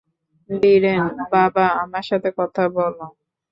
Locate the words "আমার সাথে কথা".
1.83-2.63